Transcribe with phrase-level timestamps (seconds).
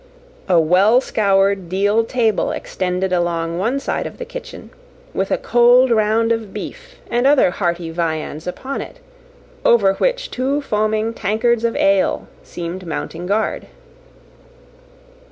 [0.49, 4.71] A well scoured deal table extended along one side of the kitchen,
[5.13, 8.97] with a cold round of beef and other hearty viands upon it,
[9.63, 13.67] over which two foaming tankards of ale seemed mounting guard.